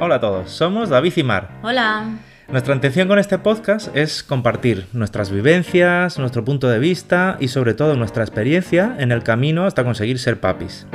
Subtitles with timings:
[0.00, 1.48] Hola a todos, somos David y Mar.
[1.62, 2.18] Hola.
[2.48, 7.74] Nuestra intención con este podcast es compartir nuestras vivencias, nuestro punto de vista y sobre
[7.74, 10.86] todo nuestra experiencia en el camino hasta conseguir ser papis.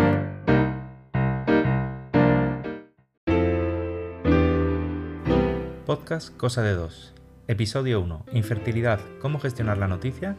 [5.86, 7.14] Podcast Cosa de Dos.
[7.48, 8.26] Episodio 1.
[8.34, 9.00] Infertilidad.
[9.22, 10.36] ¿Cómo gestionar la noticia?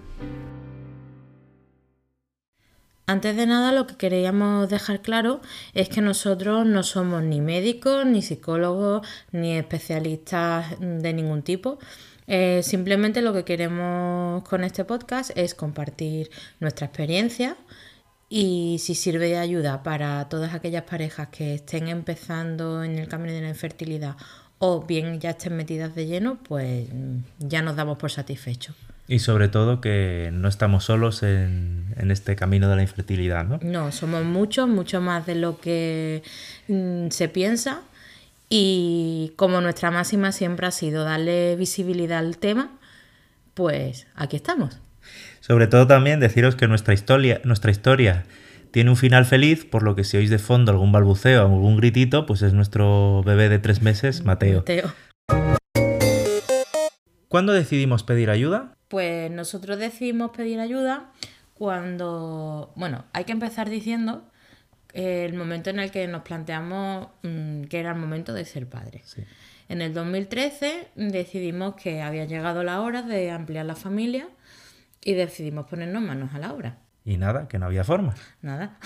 [3.11, 5.40] Antes de nada, lo que queríamos dejar claro
[5.74, 11.80] es que nosotros no somos ni médicos, ni psicólogos, ni especialistas de ningún tipo.
[12.28, 17.56] Eh, simplemente lo que queremos con este podcast es compartir nuestra experiencia
[18.28, 23.33] y si sirve de ayuda para todas aquellas parejas que estén empezando en el camino
[23.33, 24.14] de la infertilidad
[24.58, 26.88] o bien ya estén metidas de lleno, pues
[27.41, 28.77] ya nos damos por satisfechos.
[29.10, 33.59] Y sobre todo que no estamos solos en, este camino de la infertilidad, ¿no?
[33.60, 36.23] No, somos muchos, mucho más de lo que
[36.69, 37.80] mm, se piensa.
[38.48, 42.70] Y como nuestra máxima siempre ha sido darle visibilidad al tema,
[43.55, 44.78] pues aquí estamos.
[45.41, 48.27] Sobre todo también deciros que nuestra historia, nuestra historia
[48.70, 52.27] tiene un final feliz, por lo que si oís de fondo algún balbuceo algún gritito,
[52.27, 54.58] pues es nuestro bebé de tres meses, Mateo.
[54.58, 54.92] Mateo.
[57.31, 58.75] ¿Cuándo decidimos pedir ayuda?
[58.89, 61.12] Pues nosotros decidimos pedir ayuda
[61.55, 64.25] cuando, bueno, hay que empezar diciendo
[64.95, 69.14] el momento en el que nos planteamos mm, que era el momento de ser padres.
[69.69, 74.27] En el 2013 decidimos que había llegado la hora de ampliar la familia
[75.00, 76.78] y decidimos ponernos manos a la obra.
[77.05, 78.17] Y nada, que no había forma.
[78.42, 78.77] Nada.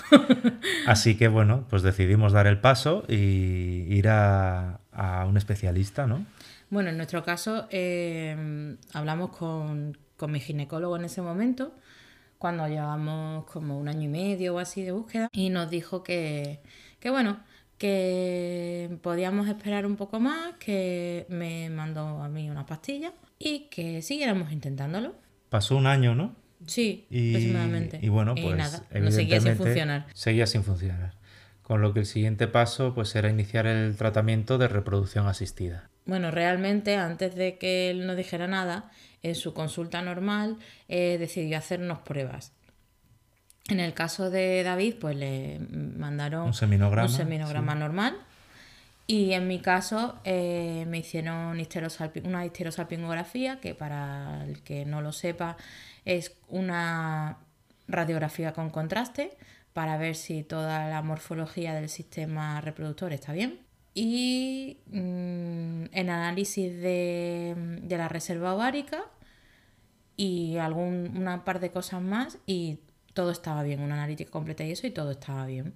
[0.85, 6.27] Así que bueno, pues decidimos dar el paso y ir a, a un especialista, ¿no?
[6.75, 11.73] Bueno, en nuestro caso eh, hablamos con, mi ginecólogo en ese momento,
[12.37, 16.59] cuando llevamos como un año y medio o así de búsqueda, y nos dijo que,
[16.99, 17.39] que bueno,
[17.77, 24.01] que podíamos esperar un poco más, que me mandó a mí una pastilla y que
[24.01, 25.15] siguiéramos intentándolo.
[25.47, 26.35] Pasó un año, ¿no?
[26.65, 27.99] Sí, aproximadamente.
[28.01, 30.07] Y bueno, pues nada, no seguía sin funcionar.
[30.13, 31.13] Seguía sin funcionar.
[31.61, 35.89] Con lo que el siguiente paso pues era iniciar el tratamiento de reproducción asistida.
[36.05, 38.91] Bueno, realmente antes de que él no dijera nada,
[39.23, 40.57] en su consulta normal
[40.87, 42.53] eh, decidió hacernos pruebas.
[43.67, 48.15] En el caso de David, pues le mandaron un seminograma, un seminograma normal.
[49.07, 51.57] Y en mi caso eh, me hicieron
[52.23, 55.57] una histerosalpingografía, que para el que no lo sepa
[56.05, 57.37] es una
[57.87, 59.35] radiografía con contraste
[59.73, 65.14] para ver si toda la morfología del sistema reproductor está bien y mm,
[65.95, 67.55] en análisis de,
[67.89, 69.05] la reserva ovárica
[70.15, 72.79] y algún, una par de cosas más y
[73.13, 75.73] todo estaba bien, una analítica completa y eso y todo estaba bien.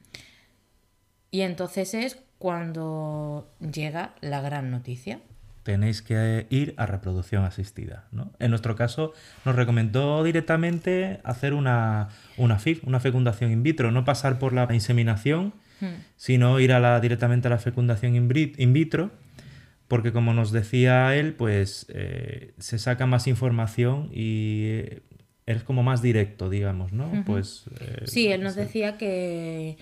[1.31, 5.21] Y entonces es cuando llega la gran noticia.
[5.63, 8.07] Tenéis que ir a reproducción asistida.
[8.11, 8.31] ¿no?
[8.39, 9.13] En nuestro caso
[9.45, 14.67] nos recomendó directamente hacer una, una FIV, una fecundación in vitro, no pasar por la
[14.73, 16.03] inseminación Hmm.
[16.17, 19.11] sino ir a la, directamente a la fecundación in vitro,
[19.89, 25.01] porque como nos decía él, pues eh, se saca más información y eh,
[25.47, 27.23] es como más directo, digamos, ¿no?
[27.25, 29.77] Pues eh, sí, él nos decía que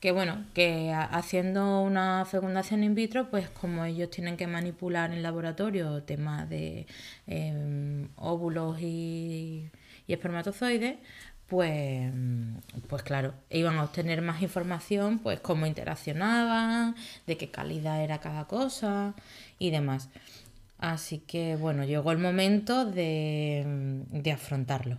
[0.00, 5.24] que bueno, que haciendo una fecundación in vitro, pues como ellos tienen que manipular en
[5.24, 6.86] laboratorio temas de
[7.26, 9.70] em, óvulos y,
[10.06, 10.98] y espermatozoides,
[11.48, 12.12] pues,
[12.88, 16.94] pues claro, iban a obtener más información, pues cómo interaccionaban,
[17.26, 19.14] de qué calidad era cada cosa
[19.58, 20.10] y demás.
[20.78, 24.98] Así que bueno, llegó el momento de, de afrontarlo.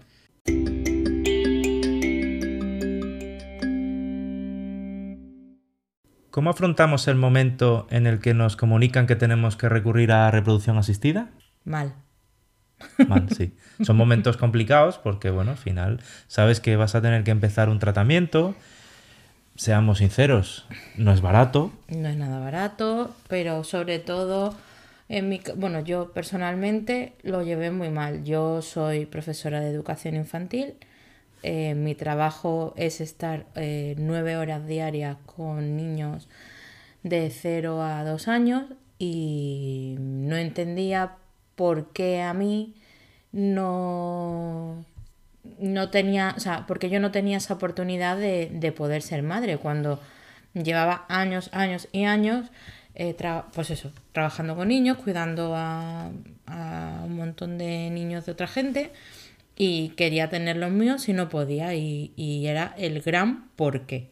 [6.31, 10.78] ¿Cómo afrontamos el momento en el que nos comunican que tenemos que recurrir a reproducción
[10.78, 11.30] asistida?
[11.64, 11.94] Mal.
[13.35, 13.53] Sí.
[13.84, 17.79] Son momentos complicados porque, bueno, al final sabes que vas a tener que empezar un
[17.79, 18.56] tratamiento.
[19.56, 21.72] Seamos sinceros, no es barato.
[21.89, 24.56] No es nada barato, pero sobre todo,
[25.09, 28.24] en mi, bueno, yo personalmente lo llevé muy mal.
[28.24, 30.75] Yo soy profesora de educación infantil.
[31.44, 36.27] Eh, mi trabajo es estar eh, nueve horas diarias con niños
[37.04, 38.65] de 0 a 2 años
[38.98, 41.13] y no entendía
[41.59, 42.73] por qué a mí
[43.33, 44.85] no,
[45.59, 50.00] no tenía, o sea, porque yo no tenía esa oportunidad de, poder ser madre cuando
[50.53, 52.50] llevaba años, años y años,
[52.95, 53.13] eh,
[53.53, 56.09] pues eso, trabajando con niños, cuidando a,
[57.03, 58.94] un montón de niños de otra gente
[59.57, 64.11] y quería tener los míos y no podía y, y era el gran por qué.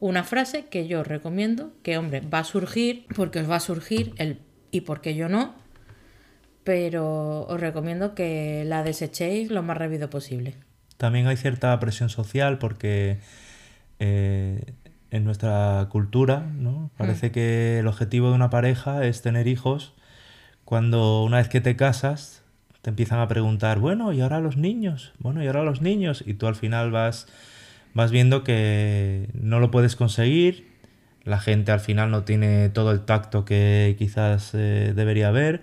[0.00, 4.14] una frase que yo recomiendo, que hombre, va a surgir, porque os va a surgir
[4.16, 4.38] el
[4.70, 5.54] y porque yo no,
[6.68, 10.52] pero os recomiendo que la desechéis lo más rápido posible.
[10.98, 13.20] También hay cierta presión social porque
[14.00, 14.74] eh,
[15.10, 16.90] en nuestra cultura, ¿no?
[16.98, 17.32] Parece mm.
[17.32, 19.94] que el objetivo de una pareja es tener hijos
[20.66, 22.42] cuando una vez que te casas
[22.82, 25.14] te empiezan a preguntar, bueno, ¿y ahora los niños?
[25.20, 26.22] Bueno, ¿y ahora los niños?
[26.26, 27.28] Y tú al final vas,
[27.94, 30.68] vas viendo que no lo puedes conseguir,
[31.24, 35.62] la gente al final no tiene todo el tacto que quizás eh, debería haber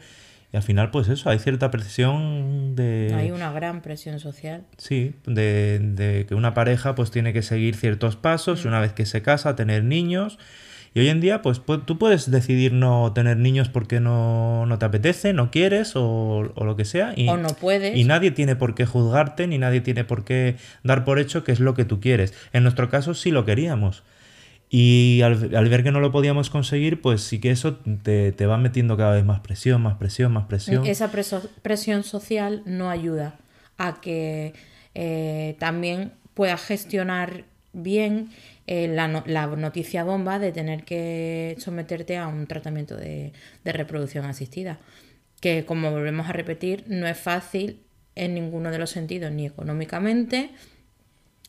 [0.56, 3.12] y al final, pues eso, hay cierta presión de...
[3.13, 4.63] Hay una gran presión social.
[4.78, 8.68] Sí, de, que una pareja pues tiene que seguir ciertos pasos mm.
[8.69, 10.40] una vez que se casa, tener niños.
[10.94, 15.34] Y hoy en día, pues tú puedes decidir no tener niños porque no, te apetece,
[15.34, 17.12] no quieres o, lo que sea.
[17.18, 17.98] Y, o no puedes.
[17.98, 21.51] Y nadie tiene por qué juzgarte ni nadie tiene por qué dar por hecho que
[21.51, 22.34] es lo que tú quieres.
[22.54, 24.04] En nuestro caso sí lo queríamos.
[24.77, 28.98] Y al, ver que no lo podíamos conseguir, pues sí que eso te, va metiendo
[28.98, 30.86] cada vez más presión, más presión, más presión.
[30.86, 31.10] Esa
[31.62, 33.39] presión social no ayuda
[33.77, 34.51] a que
[34.94, 38.31] eh, también puedas gestionar bien
[38.68, 43.31] eh, la, noticia bomba de tener que someterte a un tratamiento de,
[43.63, 44.80] de reproducción asistida.
[45.39, 47.80] Que como volvemos a repetir, no es fácil
[48.16, 50.50] en ninguno de los sentidos, ni económicamente,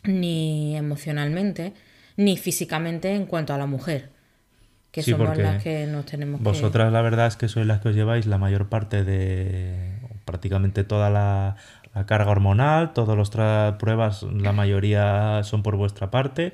[0.05, 1.73] ni emocionalmente
[2.17, 4.11] ni físicamente en cuanto a la mujer,
[4.91, 7.95] que somos las que nos tenemos Vosotras la verdad es que sois las que os
[7.95, 11.57] lleváis la mayor parte de prácticamente toda la,
[12.07, 16.53] carga hormonal, todas las pruebas, la mayoría son por vuestra parte.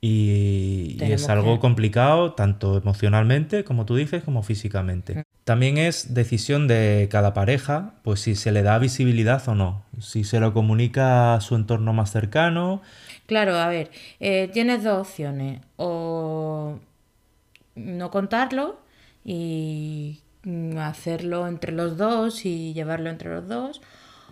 [0.00, 5.14] Y, es algo complicado tanto emocionalmente, como tú dices, como físicamente.
[5.16, 5.22] Mm.
[5.42, 10.22] También es decisión de cada pareja, pues si se le da visibilidad o no, si
[10.22, 12.82] se lo comunica a su entorno más cercano,
[13.26, 13.90] Claro, a ver,
[14.20, 15.60] eh, tienes dos opciones.
[15.76, 16.78] O
[17.74, 18.78] no contarlo
[19.24, 20.20] y
[20.78, 23.80] hacerlo entre los dos y llevarlo entre los dos.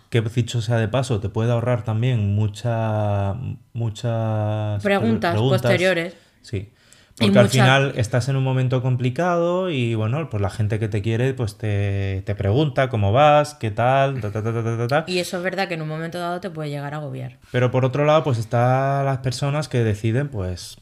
[0.09, 3.35] Que dicho sea de paso, te puede ahorrar también mucha,
[3.73, 6.15] muchas preguntas posteriores.
[6.41, 6.71] Sí.
[7.17, 11.01] Porque al final estás en un momento complicado y bueno, pues la gente que te
[11.01, 15.69] quiere pues te, pregunta cómo vas, qué tal, ta, ta, ta, Y eso es verdad
[15.69, 17.37] que en un momento dado te puede llegar a agobiar.
[17.51, 20.77] Pero por otro lado, pues están las personas que deciden pues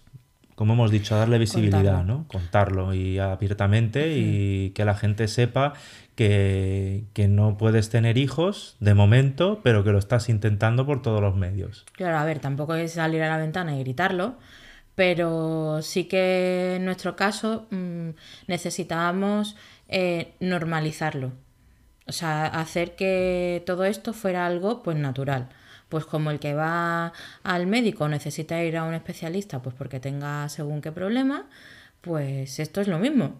[0.55, 2.25] como hemos dicho, darle visibilidad, ¿no?
[2.27, 5.73] Contarlo y abiertamente y que la gente sepa
[6.15, 11.21] que, que, no puedes tener hijos de momento, pero que lo estás intentando por todos
[11.21, 11.85] los medios.
[11.93, 14.35] Claro, a ver, tampoco es salir a la ventana y gritarlo,
[14.95, 18.09] pero sí que en nuestro caso mm,
[18.47, 19.55] necesitábamos
[19.87, 21.33] eh, normalizarlo.
[22.07, 25.49] O sea, hacer que todo esto fuera algo pues natural.
[25.89, 27.13] Pues como el que va
[27.43, 31.47] al médico necesita ir a un especialista pues porque tenga según qué problema,
[32.01, 33.39] pues esto es lo mismo.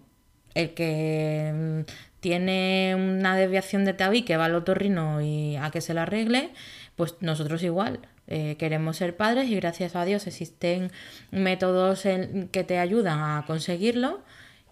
[0.53, 5.93] El que mm, tiene una desviación de tabique va al otorrino y a que se
[5.93, 6.51] la arregle,
[6.95, 7.99] pues nosotros igual.
[8.27, 10.91] Eh, queremos ser padres y gracias a Dios existen
[11.31, 14.21] métodos que te ayudan a conseguirlo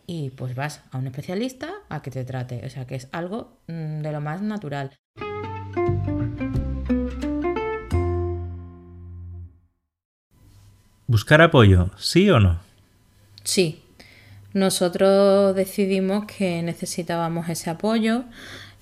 [0.07, 2.65] y pues vas a un especialista a que te trate.
[2.65, 4.91] O sea que es algo mm, de lo más natural.
[11.07, 11.91] ¿Buscar apoyo?
[11.97, 12.59] ¿Sí o no?
[13.44, 13.83] Sí.
[14.53, 18.24] Nosotros decidimos que necesitábamos ese apoyo.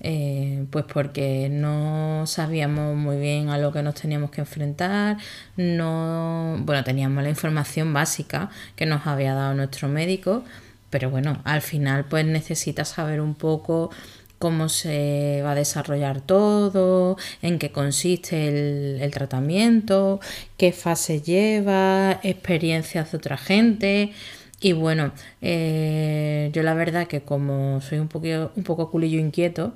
[0.02, 5.18] Eh, pues porque no sabíamos muy bien a lo que nos teníamos que enfrentar,
[5.58, 10.42] no, bueno, teníamos la información básica que nos había dado nuestro médico,
[10.88, 13.90] pero bueno, al final pues necesitas saber un poco
[14.38, 20.18] cómo se va a desarrollar todo, en qué consiste el, el tratamiento,
[20.56, 24.12] qué fase lleva, experiencias de otra gente.
[24.60, 29.74] Y bueno, eh, yo la verdad que como soy un, poquito, un poco culillo inquieto,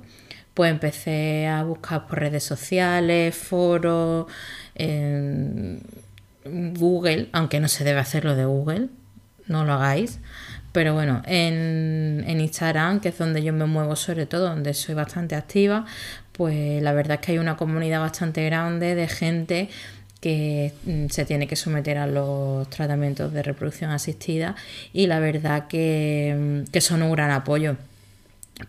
[0.53, 4.27] pues empecé a buscar por redes sociales, foros,
[4.75, 5.81] en
[6.45, 8.89] Google, aunque no se debe hacer lo de Google,
[9.47, 10.19] no lo hagáis.
[10.71, 14.93] Pero bueno, en, en, Instagram, que es donde yo me muevo sobre todo, donde soy
[14.93, 15.85] bastante activa,
[16.33, 19.69] pues la verdad es que hay una comunidad bastante grande de gente
[20.19, 24.55] que mm, se tiene que someter a los tratamientos de reproducción asistida
[24.93, 27.77] y la verdad que, mm, son un gran apoyo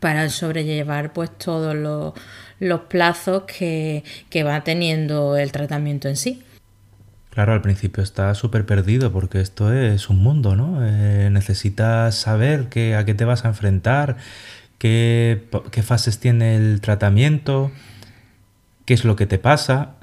[0.00, 4.02] para sobrellevar pues todos los, plazos que,
[4.44, 6.42] va teniendo el tratamiento en sí.
[7.30, 10.78] Claro, al principio está súper perdido porque esto es un mundo, ¿no?
[10.82, 14.16] Eh, necesitas saber a qué te vas a enfrentar,
[14.78, 17.70] qué, qué fases tiene el tratamiento,
[18.86, 19.96] qué es lo que te pasa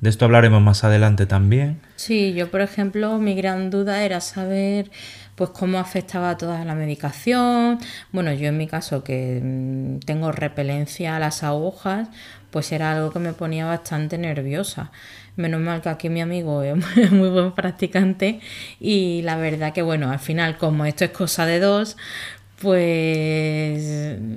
[0.00, 1.80] De esto hablaremos más adelante también.
[1.96, 4.90] Sí, yo por ejemplo, mi gran duda era saber
[5.34, 7.78] pues cómo afectaba toda la medicación.
[8.12, 12.08] Bueno, yo en mi caso que mm, tengo repelencia a las agujas,
[12.50, 14.90] pues era algo que me ponía bastante nerviosa.
[15.36, 16.76] Menos mal que aquí mi amigo es
[17.12, 18.40] muy buen practicante
[18.80, 21.96] y la verdad que bueno, al final como esto es cosa de dos,
[22.60, 23.82] pues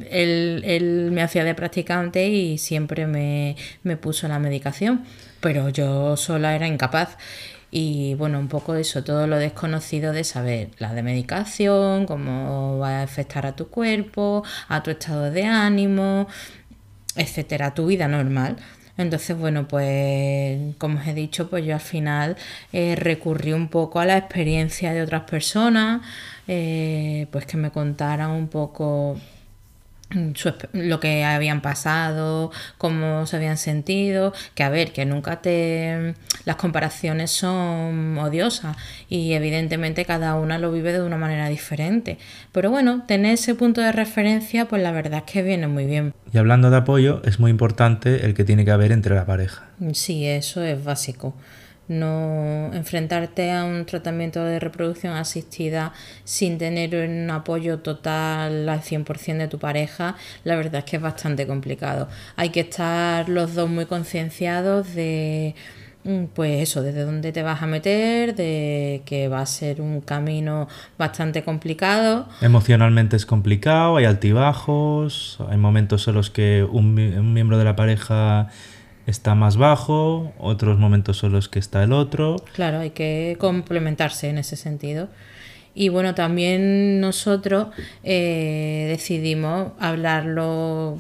[0.10, 5.04] él, me hacía de practicante y siempre me, me puso la medicación,
[5.44, 7.18] pero yo sola era incapaz.
[7.70, 13.00] Y bueno, un poco eso, todo lo desconocido de saber la de medicación, cómo va
[13.00, 16.28] a afectar a tu cuerpo, a tu estado de ánimo,
[17.16, 18.58] etcétera, tu vida normal.
[18.98, 22.38] Entonces, bueno, pues como os he dicho, pues yo al final
[22.74, 26.02] eh, recurrí un poco a la experiencia de otras personas,
[26.48, 29.18] eh, pues que me contaran un poco
[30.74, 36.16] lo que habían pasado, cómo se habían sentido, que a ver, que nunca te...
[36.46, 38.78] las comparaciones son odiosas
[39.10, 42.18] y evidentemente cada una lo vive de una manera diferente.
[42.52, 46.14] Pero bueno, tener ese punto de referencia, pues la verdad es que viene muy bien.
[46.32, 49.68] Y hablando de apoyo, es muy importante el que tiene que haber entre la pareja.
[49.94, 51.36] Sí, eso es básico
[51.88, 59.38] no enfrentarte a un tratamiento de reproducción asistida sin tener un apoyo total al 100%
[59.38, 62.08] de tu pareja, la verdad es que es bastante complicado.
[62.36, 65.56] Hay que estar los dos muy concienciados de
[66.06, 70.00] mm, pues eso, desde dónde te vas a meter, de que va a ser un
[70.00, 72.28] camino bastante complicado.
[72.42, 77.76] Emocionalmente es complicado, hay altibajos, hay momentos en los que un, un miembro de la
[77.76, 78.50] pareja
[79.06, 82.38] está más bajo, otros momentos son los que está el otro.
[82.54, 85.10] Claro, hay que complementarse en ese sentido.
[85.76, 87.68] Y bueno, también nosotros
[88.04, 90.98] eh, decidimos hablarlo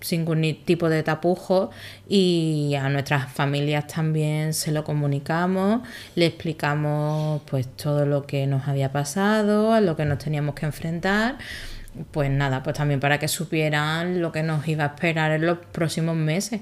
[0.00, 1.70] sin ningún tipo de tapujo
[2.08, 8.66] y a nuestras familias también se lo comunicamos, le explicamos pues todo lo que nos
[8.66, 11.36] había pasado, a lo que nos teníamos que enfrentar
[12.12, 15.58] pues nada, pues también para que supieran lo que nos iba a esperar en los
[15.58, 16.60] próximos meses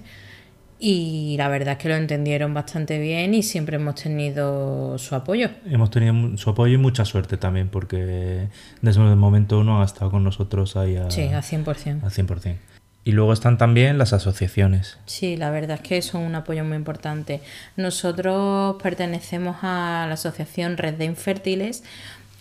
[0.81, 5.51] y la verdad es que lo entendieron bastante bien y siempre hemos tenido su apoyo.
[5.67, 8.49] Hemos tenido su apoyo y mucha suerte también porque
[8.81, 12.05] desde el momento uno ha estado con nosotros ahí a, sí, a 100%.
[12.05, 12.57] A 100%.
[13.05, 14.99] Y luego están también las asociaciones.
[15.07, 17.41] Sí, la verdad es que son un apoyo muy importante.
[17.77, 21.83] Nosotros pertenecemos a la asociación Red de Infértiles,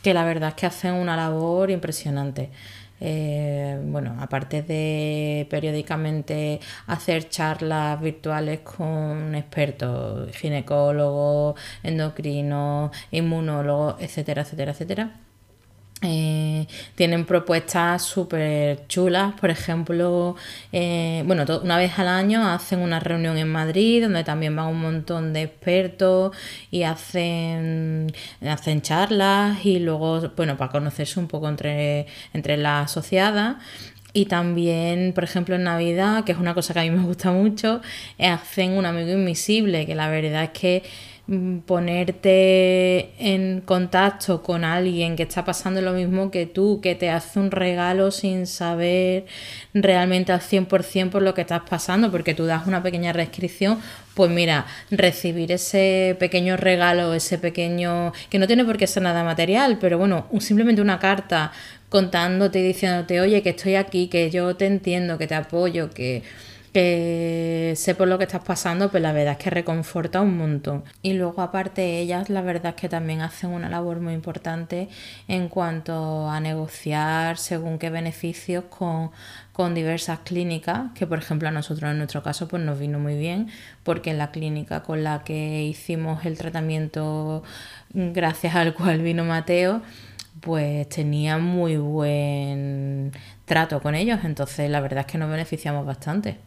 [0.03, 2.49] que la verdad es que hacen una labor impresionante.
[2.99, 14.71] Eh, bueno, aparte de periódicamente hacer charlas virtuales con expertos, ginecólogos, endocrinos, inmunólogos, etcétera, etcétera,
[14.71, 15.26] etcétera
[16.03, 20.35] eh, tienen propuestas súper chulas, por ejemplo,
[20.71, 24.79] eh, bueno, una vez al año hacen una reunión en Madrid donde también van un
[24.79, 26.35] montón de expertos
[26.69, 28.13] y hacen,
[28.47, 33.55] hacen charlas y luego, bueno, para conocerse un poco entre, entre las asociadas.
[34.13, 37.31] Y también, por ejemplo, en Navidad, que es una cosa que a mí me gusta
[37.31, 37.81] mucho,
[38.19, 40.83] hacen un amigo invisible, que la verdad es que
[41.65, 47.39] ponerte en contacto con alguien que está pasando lo mismo que tú, que te hace
[47.39, 49.25] un regalo sin saber
[49.73, 53.79] realmente al 100% por lo que estás pasando, porque tú das una pequeña restricción,
[54.13, 59.25] pues mira, recibir ese pequeño regalo, ese pequeño, que no tiene por qué ser nada
[59.25, 61.51] material, pero bueno, simplemente una carta
[61.89, 66.23] contándote y diciéndote, oye, que estoy aquí, que yo te entiendo, que te apoyo, que
[66.79, 70.83] sé por lo que estás pasando, pues la verdad es que reconforta un montón.
[71.01, 74.89] Y luego aparte ellas, la verdad es que también hacen una labor muy importante
[75.27, 79.11] en cuanto a negociar según qué beneficios con,
[79.53, 83.17] con diversas clínicas, que por ejemplo a nosotros en nuestro caso pues nos vino muy
[83.17, 83.49] bien,
[83.83, 87.43] porque en la clínica con la que hicimos el tratamiento
[87.93, 89.81] gracias al cual vino Mateo,
[90.41, 93.11] pues tenía muy buen
[93.45, 96.37] trato con ellos, entonces la verdad es que nos beneficiamos bastante.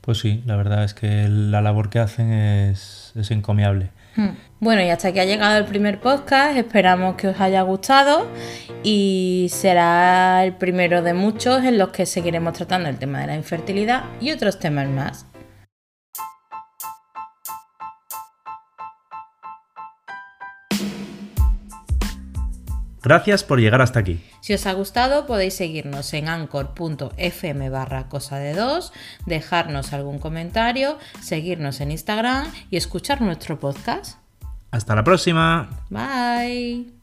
[0.00, 3.90] Pues sí, la verdad es que la labor que hacen es, es encomiable.
[4.16, 4.30] Hmm.
[4.58, 6.56] Bueno, y hasta aquí ha llegado el primer podcast.
[6.56, 8.26] Esperamos que os haya gustado
[8.82, 13.36] y será el primero de muchos en los que seguiremos tratando el tema de la
[13.36, 15.29] infertilidad y otros temas más.
[23.10, 24.20] Gracias por llegar hasta aquí.
[24.40, 28.92] Si os ha gustado podéis seguirnos en anchor.fm barra cosa de dos,
[29.26, 34.20] dejarnos algún comentario, seguirnos en Instagram y escuchar nuestro podcast.
[34.70, 35.68] Hasta la próxima.
[35.90, 36.99] Bye.